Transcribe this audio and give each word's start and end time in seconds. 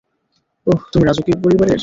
ওহ, 0.67 0.79
তুমি 0.91 1.03
রাজকীয় 1.05 1.37
পরিবারের? 1.43 1.79